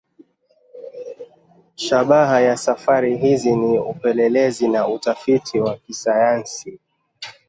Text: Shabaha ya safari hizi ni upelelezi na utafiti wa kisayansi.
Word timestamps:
Shabaha 1.75 2.41
ya 2.41 2.57
safari 2.57 3.17
hizi 3.17 3.55
ni 3.55 3.79
upelelezi 3.79 4.67
na 4.67 4.87
utafiti 4.87 5.59
wa 5.59 5.77
kisayansi. 5.77 6.79